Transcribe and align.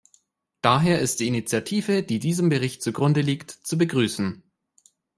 Daher 0.63 0.97
ist 0.97 1.19
die 1.19 1.27
Initiative, 1.27 2.01
die 2.01 2.17
diesem 2.17 2.49
Bericht 2.49 2.81
zugrunde 2.81 3.21
liegt, 3.21 3.51
zu 3.51 3.77
begrüßen. 3.77 4.41